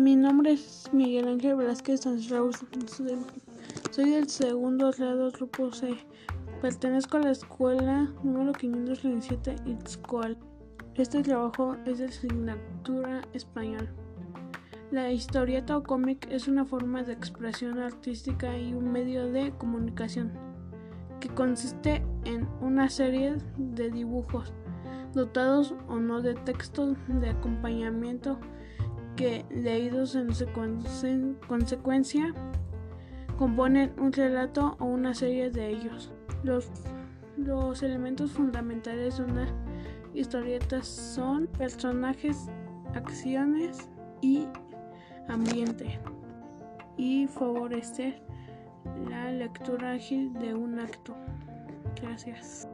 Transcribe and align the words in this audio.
nombre 0.00 0.52
es 0.52 0.88
Miguel 0.92 1.28
Ángel 1.28 1.56
Velázquez 1.56 2.00
Sánchez 2.00 2.30
Raúl. 2.30 2.52
Soy 3.90 4.10
del 4.10 4.28
segundo 4.28 4.90
grado 4.96 5.30
grupo 5.30 5.70
C. 5.72 5.94
Pertenezco 6.62 7.18
a 7.18 7.20
la 7.20 7.30
escuela 7.32 8.10
número 8.22 8.52
527 8.52 9.56
Itzcoal. 9.66 10.38
Este 10.94 11.22
trabajo 11.22 11.76
es 11.84 11.98
de 11.98 12.06
asignatura 12.06 13.20
español. 13.34 13.90
La 14.90 15.12
historieta 15.12 15.76
o 15.76 15.82
cómic 15.82 16.26
es 16.30 16.48
una 16.48 16.64
forma 16.64 17.02
de 17.02 17.12
expresión 17.12 17.78
artística 17.78 18.56
y 18.56 18.72
un 18.72 18.90
medio 18.90 19.30
de 19.30 19.52
comunicación 19.58 20.32
que 21.20 21.28
consiste 21.28 22.02
en 22.24 22.48
una 22.62 22.88
serie 22.88 23.36
de 23.58 23.90
dibujos 23.90 24.54
dotados 25.12 25.74
o 25.88 25.96
no 25.96 26.22
de 26.22 26.34
textos 26.34 26.96
de 27.08 27.30
acompañamiento 27.30 28.38
que, 29.20 29.44
leídos 29.50 30.14
en 30.14 30.28
consecuencia, 31.46 32.34
componen 33.36 33.92
un 33.98 34.14
relato 34.14 34.76
o 34.80 34.86
una 34.86 35.12
serie 35.12 35.50
de 35.50 35.68
ellos. 35.68 36.10
Los, 36.42 36.70
los 37.36 37.82
elementos 37.82 38.30
fundamentales 38.30 39.18
de 39.18 39.24
una 39.24 39.46
historieta 40.14 40.82
son 40.82 41.48
personajes, 41.48 42.48
acciones 42.94 43.90
y 44.22 44.48
ambiente 45.28 46.00
y 46.96 47.26
favorecer 47.26 48.22
la 49.10 49.30
lectura 49.32 49.92
ágil 49.92 50.32
de 50.32 50.54
un 50.54 50.80
acto. 50.80 51.14
Gracias. 52.00 52.66